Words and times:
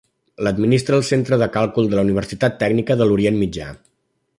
L'administra 0.45 0.97
el 1.01 1.05
Centre 1.09 1.39
de 1.43 1.49
Càlcul 1.57 1.91
de 1.93 1.99
la 2.01 2.07
Universitat 2.09 2.59
Tècnica 2.65 3.01
de 3.03 3.09
l'Orient 3.11 3.41
Mitjà. 3.45 3.73